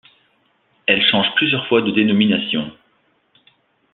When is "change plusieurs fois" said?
1.05-1.83